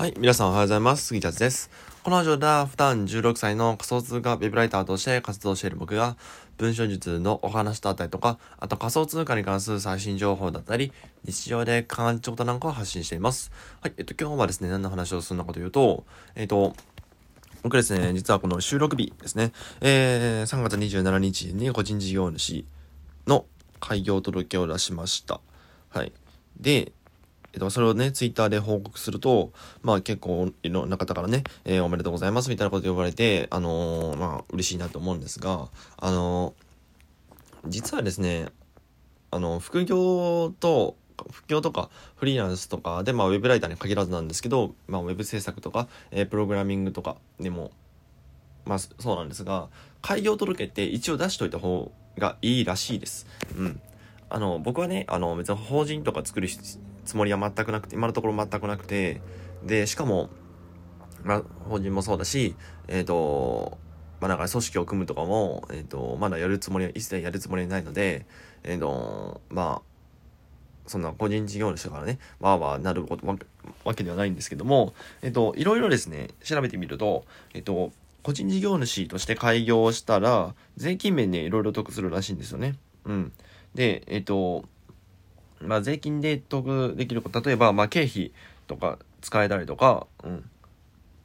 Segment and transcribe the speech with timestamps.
[0.00, 1.08] はい、皆さんおはようございます。
[1.08, 1.70] 杉田です。
[2.04, 6.16] このラジオでは、普段16歳の仮想通貨ウェブライターとして活動している僕が、
[6.56, 10.90] 文章術のお話だったりとか、あと仮想通貨に関する最新情報だったり、
[11.24, 13.52] 日常で感じたことなんかを発信しています。
[13.82, 16.74] はい、えっと、今日はですね、何の話をするのかというと、えっと、
[17.62, 22.64] 僕ですね、実はこの収録日ですね、えー、3月27日に個人事業主
[23.26, 23.44] の
[23.80, 25.42] 開業届を出しました。
[25.90, 26.12] はい。
[26.58, 26.92] で、
[27.52, 38.46] えっと、それをね、ツイッターで報告すると、まあ結構いろんな方からね、えー、おめでとうございますみたいなこと言われて、あのー、まあ嬉しいなと思うんですが、あのー、実はですね、
[39.30, 40.96] あの、副業と、
[41.32, 47.72] 副業とかフリーランスとかで、まあウェブライターに限らずなんですけど、まあウェブ制作とか、えプログラミングとかでも、
[48.64, 49.68] まあそうなんですが、
[50.02, 53.26] 開業届って一応出しといた方がいいらしいです。
[53.56, 53.80] うん。
[54.30, 56.48] あの、僕はね、あの、別に法人とか作る
[57.04, 59.20] つもりは全くなくて、今のところ全くなくて、
[59.64, 60.30] で、しかも、
[61.24, 62.54] まあ、法人もそうだし、
[62.88, 63.78] えっ、ー、と、
[64.20, 68.26] まあ、なんか組織を組むとかも、えっ、ー、と、まだやるつもりは、一切やるつもりはないので、
[68.64, 69.90] えっ、ー、と、まあ、
[70.86, 73.26] そんな個人事業主からね、わーわーなること
[73.84, 82.76] わけではないんですけども、えっ、と、いろいろですね、調べてみると、えっ、と、個人事業主として開業したら、税金面でいろいろ得するらしいんですよね。
[83.04, 83.32] うん。
[83.74, 84.64] で、えっ、と、
[85.60, 88.32] まあ、税金で得できること、例えば、まあ、経費
[88.66, 90.50] とか使えたりとか、うん。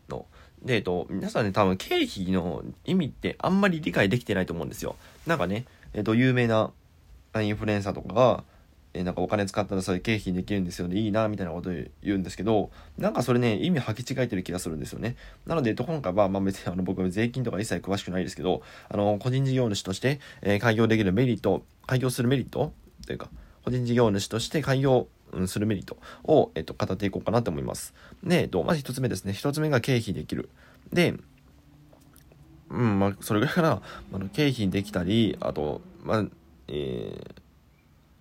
[0.09, 0.25] の。
[0.63, 4.95] で、えっと、皆さんね、多分経費の意味ってあんまり理解できてないと思うんですよ。
[5.25, 6.71] なんかね、えっと、有名な
[7.41, 8.43] インフルエンサーとかが、
[8.95, 15.17] えなんかお金使ったらそれ経費できるんですよね、いいな、みたいなこと言うんですけど、なんかそれね、意味履き違えてる気がするんですよね。
[15.45, 22.71] なので、今回は、まあ別にあの僕税金とか一切詳しくないですけど、あの、個人事業主として、え、開業できるメリット、開業するメリット
[23.05, 23.29] というか、
[23.65, 25.07] 個人事業主として開業
[25.47, 27.93] するメリットを、えっと、語っていこうかなと思います。
[28.23, 29.33] で、えっと、まず一つ目ですね。
[29.33, 30.49] 一つ目が経費できる。
[30.93, 31.15] で、
[32.69, 33.81] うん、まあ、それぐらいから、
[34.13, 36.25] あの経費できたり、あと、まあ、
[36.67, 37.41] えー、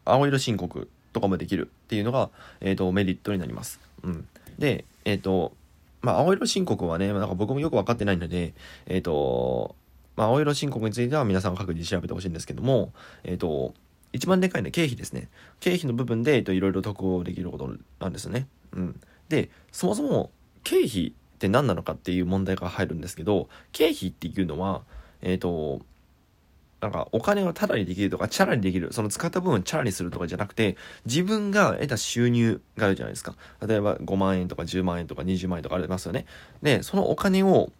[0.04, 3.81] 青色申告とかもできるっていうのが、えっ、と、メリットになります。
[4.03, 4.27] うん。
[4.59, 5.54] で、えっ、と、
[6.03, 8.54] まあ、青色申告はね、なんか僕もよくわかってないので、
[8.87, 9.77] えっ、ー、と、
[10.16, 12.93] まあ、青色申告については皆さん各自調べてほしいんですけども、
[13.25, 13.75] えっ、と、
[14.14, 15.28] 一番でかいのは経費ですね。
[15.58, 18.47] 経費の部分で、えっと、いろいろ得をできることなんですね。
[18.72, 19.00] うん。
[19.28, 20.30] で、そもそも
[20.62, 24.82] 経費って何なのかっていう問題が入るんですけど、経費っていうのは、
[25.20, 25.80] えっ、ー、と、
[26.80, 28.92] なんかお金をタダにできるとか、チャラにできる。
[28.92, 30.76] その使った部分をチャラにするとかじゃなくて、
[31.06, 33.34] 自分が得た収入があるじゃないですか。
[33.66, 36.26] 例えば5万円とか10万円とか20万円とかありますよね。
[36.62, 37.72] で、そのお金を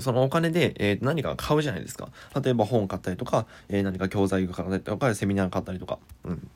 [0.00, 2.08] そのお金で、えー、何か買うじゃないですか。
[2.40, 6.48] 例えば本買ったりとか、えー、何か教材買ったりとか、セミナー買ったりとか、うん。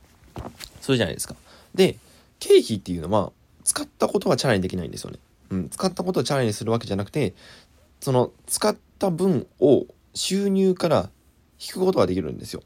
[0.81, 1.37] そうじゃないですか。
[1.75, 1.97] で、
[2.39, 3.33] 経費っていうのは、
[3.65, 5.19] 使ったことはチャラにできないんですよね。
[5.51, 5.69] うん。
[5.69, 7.35] 使ったことをチャラにするわけじゃなくて、
[8.01, 11.11] その、使った分を収入から
[11.61, 12.63] 引くことができるんですよ。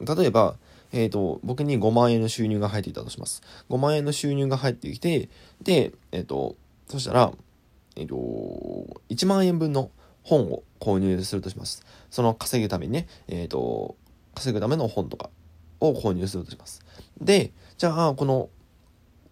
[0.00, 0.56] 例えば、
[0.92, 3.42] えっ、ー、と、僕に5万円の収入が入っていたとします。
[3.68, 5.28] 5万円の収入が入ってきて、
[5.62, 6.56] で、えっ、ー、と、
[6.88, 7.32] そしたら、
[7.96, 8.16] えっ、と、
[9.08, 9.90] 1万円分の
[10.22, 11.84] 本を購入するとします。
[12.10, 13.96] その稼ぐためにね、えっ、と、
[14.34, 15.30] 稼ぐための本とか
[15.80, 16.82] を購入するとします。
[17.20, 18.48] で、じゃあ、この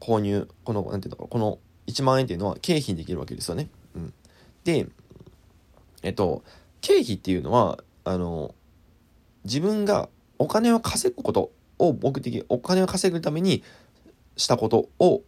[0.01, 3.69] 購入、この、なんていうのか、この1万円っていうのは経費にできるわけですよね。
[3.95, 4.15] うん。
[4.65, 4.87] で、
[6.03, 6.43] えっと、
[6.81, 8.55] 経費っていうのは、あの、
[9.45, 10.09] 自分が
[10.39, 13.63] お金を稼ぐことを目的、お金を稼ぐために
[14.37, 15.23] したことを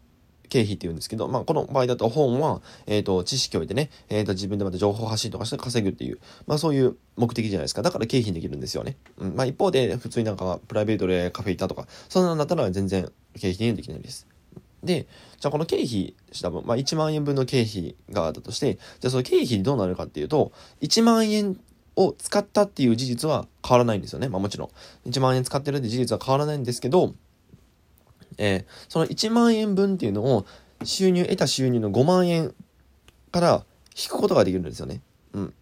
[0.51, 7.83] 経費って言うんですけど、まあ、この場合だと本は、えっ、ー、と、知識を得てね、えっ、ー、と、自分でまた情報発信とかして稼ぐっていう、まあ、そういう目的じゃないですか。
[7.83, 8.97] だから経費にできるんですよね。
[9.17, 9.37] うん。
[9.37, 14.27] まあ、一方で、普通になんか、プライベートでカフェ行ったとか、そんなんだったら全然経費にできないです。
[14.83, 15.07] で、
[15.39, 21.59] じゃあこの経費した分、まあ、1万円分の経費があったとして、じゃあその経費どうなるかっていうと、1万円
[21.97, 24.29] を使ったっていう事実は変わらないんですよね。
[24.29, 24.67] まあもちろ
[25.07, 25.11] ん。
[25.11, 27.15] 1万円使ってるって事実は変わらないんですけど、
[28.41, 30.47] え、その1万円分っていうのを
[30.83, 32.55] 収入、得た収入の5万円
[33.31, 33.65] から
[33.97, 35.03] 引くことができるんですよね。
[35.35, 35.55] うん。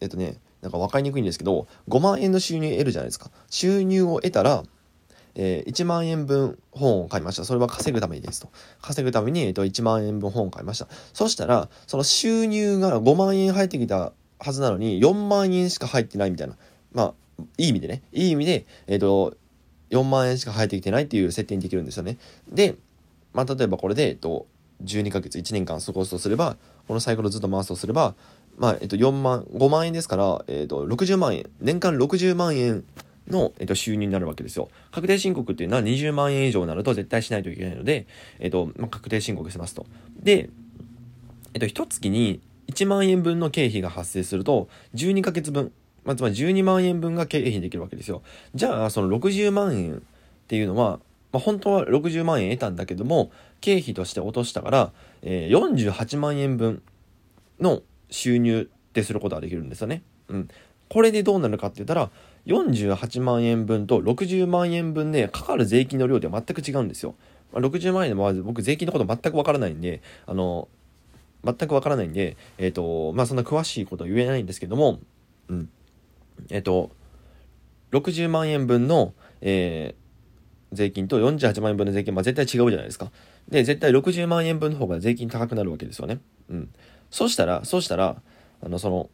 [0.00, 3.30] えっとね、なんか分かりにくいんですけど、5万円の収入得るじゃないですか。
[3.50, 4.64] 収入を得たら、
[5.34, 7.44] えー、1万円分本を買いました。
[7.44, 8.48] それは稼ぐためにですと。
[8.80, 10.88] 稼ぐために、えっと、1万円分本を買いました。
[11.12, 16.56] そしたら、その収入が5万円入ってきたはずなのに、4万円しか入ってないみたいな。
[16.92, 17.14] まあ、
[17.58, 18.02] いい意味でね。
[18.12, 19.36] いい意味で、えっと、
[19.94, 22.18] 4万円しか入ってきてないっていう設定にできるんですよね。
[22.48, 22.76] で、
[23.32, 24.46] まあ、例えばこれで、えっと、
[24.82, 26.56] 12ヶ月、1年間過ごすとすれば、
[26.88, 28.14] このサイクルをずっと回すとすれば、
[28.58, 32.84] まあ、えっと、4万、5万円ですから、えっと、60万円、年間60万円
[33.28, 34.68] の、えっと、収入になるわけですよ。
[34.90, 38.06] 確定申告っていうのは20万円以上になると絶対しないといけないので、
[38.38, 39.86] えっと、まあ、確定申告しますと。
[40.20, 40.50] で、
[41.54, 45.72] えっと、一月に1万円分の経費が発生すると、12ヶ月分、
[46.04, 48.22] まあ、つまり12万円分が経費できるわけですよ。
[48.54, 50.00] じゃあ、その60万円っ
[50.46, 51.00] ていうのは、
[51.32, 53.30] まあ、本当は60万円得たんだけども、
[53.60, 54.92] 経費として落としたから、
[55.22, 56.82] えー、48万円分
[57.60, 60.02] の収入ってすることができるんですよね。
[60.28, 60.48] うん。
[60.88, 62.10] これでどうなるかって言ったら、
[62.46, 67.14] 48万円分と60万円分でかかる税金の量では全く違うんですよ。
[67.52, 70.68] まあ、60万円でも僕税金のこと全くわからないんで、あの、
[71.44, 74.98] 全くわからないんで、えっ、ー、と、まあそんな詳しいことは言えないんですけども、
[75.48, 75.68] うん。
[76.50, 76.90] えっ、と、
[77.92, 83.10] 60万円分の、えー、税金と48万円分の税金、まあ絶対違うじゃないですか。
[83.48, 86.20] で、絶対60万円分の方が税金高くなるわけですよね。
[86.50, 86.70] うん。
[87.10, 88.16] そしたら、そうしたら、
[88.62, 89.10] あの、その、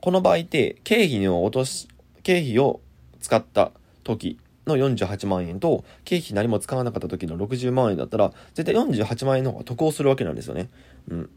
[0.00, 1.88] この場合って、経費を落とし、
[2.22, 2.80] 経費を
[3.20, 3.72] 使った
[4.04, 10.68] 時の48万円と、経費何も使わなかった時の60万円だったら、絶対48万円の方が得をするわけなんですよね。
[11.08, 11.30] うん。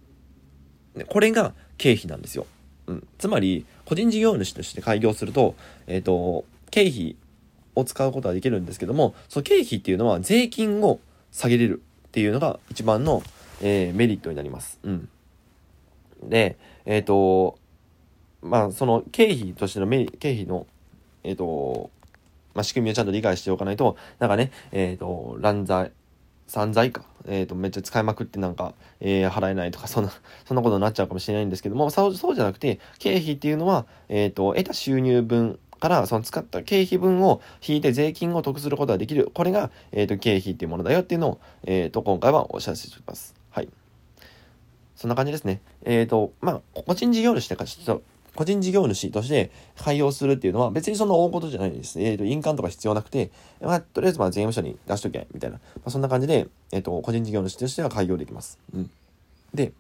[1.08, 2.46] これが経費なんですよ。
[2.88, 3.08] うん。
[3.18, 5.56] つまり、個人事業主として開業すると、
[5.88, 7.16] えっ、ー、と、経費
[7.76, 11.00] を使うことはできるんですけども、その経費っていうのは税金を
[11.32, 13.22] 下げれるっていうのが一番の、
[13.62, 14.80] えー、メリットになります。
[14.84, 15.10] うん。
[16.24, 17.58] で、えっ、ー、と、
[18.42, 20.68] まあ、その経費としてのメ経費の、
[21.24, 21.90] えっ、と、
[22.54, 25.92] まあ、仕組みをちゃんと理解しておかないと、なんかね、えっ、と、乱罪、
[26.48, 27.04] 散財か。
[27.28, 30.12] え、ー、と、めっちゃ使いまくってなんか、えー、払えないとか、そんな、
[30.46, 39.32] そんなことになっちゃうかもしれないんですけども、そうそうじゃなくて、経費っていうのは、えっ、と、得た収入分から、その使った経費分を引いて税金を得することができる。
[39.34, 43.34] これが、えっ、と、経費っていうものだよっていうのを、えっ、と、今回はお知らせします。
[43.50, 43.70] はい。
[44.96, 45.62] そんな感じですね。
[45.84, 48.04] えっ、と、まあ、個人事業主ってか、ちょっと、
[48.36, 52.00] 個人事業主として開業するっていうのは別にそんな大事じゃないです。
[52.02, 55.58] えっ、ー、と、印鑑とか必要なくて、まあ、とりあえずまあ税務署に出しとけ、みたいな。
[55.58, 58.60] まあ、そんな感じで、えっ、ー、と、個人事業主としては開業できます。
[58.74, 58.92] うん。
[59.54, 59.72] で、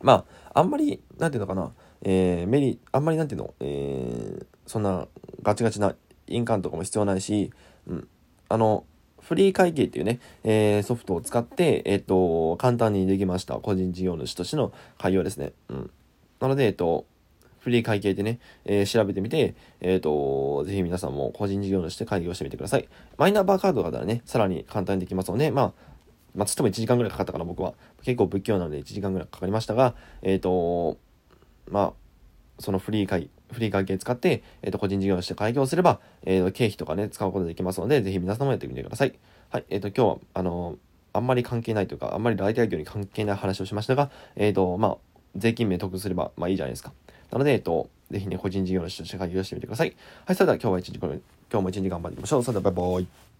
[0.00, 1.72] まあ、あんまり、なんていうのかな、
[2.02, 5.06] えー、メリ、あんまりなんていうの、えー、そんな
[5.42, 5.94] ガチガチな
[6.26, 7.52] 印鑑とかも必要ないし、
[7.86, 8.08] うん。
[8.48, 8.84] あの、
[9.20, 13.54] フリー会計っていうね、えー、ソフトを使って、えっ、ー、と、簡単にできました。
[13.54, 15.52] 個人事業主としての開業ですね。
[15.68, 15.90] うん。
[16.40, 17.06] なので、えっ、ー、と、
[17.62, 22.88] フリー会計でね、えー、調べてみて、えっ、ー、と、ぜひ皆さんも個人事業主として開業してみてください。
[23.18, 25.72] マイナンバーカードがあったらね、さらに簡単にできますので、まあ、
[26.34, 27.74] まあ、つっても1時間ぐらいかかったかな、僕は。
[28.02, 30.98] 結構仏教なので1時間ぐらいかかりましたが、えっ、ー、と、
[31.70, 31.92] まあ、
[32.58, 39.16] そのフリー会、フリー会計使って、えっ、と、個人事業として開業すれば、えっ、と、経費とかね、使うことできますので、ぜひ皆さんもやってみてください。
[39.50, 40.78] はい、えっ、と、今日は、あの
[41.14, 44.96] あんまり関係ないというか、あんまり来店業に関係ない話をしましたが、えっ、と、まあ、
[45.36, 46.92] 税金名得すれば、まあいいじゃないですか。
[47.32, 49.96] なので、えっと、ぜひね、個人事業主として開業してみてください。
[50.26, 51.10] はい、それでは今日は一日、今
[51.50, 52.42] 日も一日頑張っていきましょう。
[52.44, 53.31] それではバイバイ。